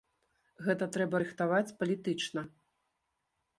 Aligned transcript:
Гэта 0.67 0.87
трэба 0.95 1.15
рыхтаваць 1.25 1.75
палітычна. 1.83 2.47